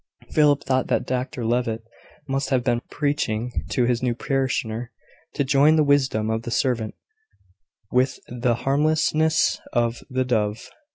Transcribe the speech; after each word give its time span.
Philip 0.31 0.63
thought 0.63 0.87
that 0.87 1.05
Dr 1.05 1.45
Levitt 1.45 1.83
must 2.27 2.49
have 2.49 2.63
been 2.63 2.81
preaching 2.89 3.51
to 3.69 3.85
his 3.85 4.01
new 4.01 4.15
parishioner 4.15 4.91
to 5.35 5.43
join 5.43 5.75
the 5.75 5.83
wisdom 5.83 6.31
of 6.31 6.41
the 6.41 6.49
serpent 6.49 6.95
with 7.91 8.19
the 8.27 8.55
harmlessness 8.65 9.61
of 9.73 9.99
the 10.09 10.25
dove. 10.25 10.71